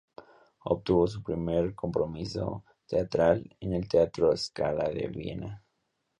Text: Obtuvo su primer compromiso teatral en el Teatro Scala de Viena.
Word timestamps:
Obtuvo 0.65 1.05
su 1.05 1.21
primer 1.21 1.75
compromiso 1.75 2.65
teatral 2.87 3.47
en 3.59 3.73
el 3.73 3.87
Teatro 3.87 4.35
Scala 4.35 4.89
de 4.89 5.07
Viena. 5.09 5.63